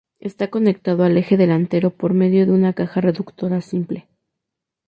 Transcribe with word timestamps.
Está 0.19 0.47
conectado 0.49 1.03
al 1.03 1.15
eje 1.15 1.37
delantero 1.37 1.91
por 1.91 2.15
medio 2.15 2.47
de 2.47 2.51
una 2.53 2.73
caja 2.73 3.01
reductora 3.01 3.61
simple. 3.61 4.07